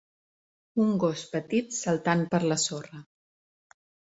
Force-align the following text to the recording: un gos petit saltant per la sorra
un 0.85 0.95
gos 1.03 1.25
petit 1.35 1.77
saltant 1.81 2.25
per 2.33 2.41
la 2.53 2.59
sorra 2.67 3.03